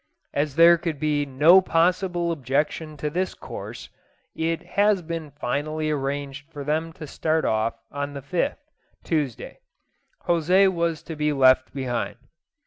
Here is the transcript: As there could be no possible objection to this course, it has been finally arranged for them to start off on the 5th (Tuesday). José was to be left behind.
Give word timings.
As 0.33 0.55
there 0.55 0.79
could 0.79 0.99
be 0.99 1.27
no 1.27 1.61
possible 1.61 2.31
objection 2.31 2.97
to 2.97 3.09
this 3.11 3.35
course, 3.35 3.89
it 4.33 4.63
has 4.63 5.03
been 5.03 5.29
finally 5.29 5.91
arranged 5.91 6.51
for 6.51 6.63
them 6.63 6.91
to 6.93 7.05
start 7.05 7.45
off 7.45 7.75
on 7.91 8.13
the 8.15 8.21
5th 8.23 8.57
(Tuesday). 9.03 9.59
José 10.25 10.73
was 10.73 11.03
to 11.03 11.15
be 11.15 11.31
left 11.31 11.71
behind. 11.71 12.17